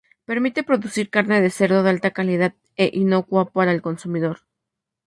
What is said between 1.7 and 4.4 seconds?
de alta calidad e inocua para el consumidor.